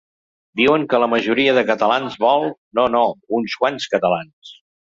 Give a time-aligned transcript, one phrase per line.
[0.61, 2.49] Diuen que la majoria de catalans vol…
[2.81, 3.05] No, no,
[3.41, 4.57] uns quants catalans.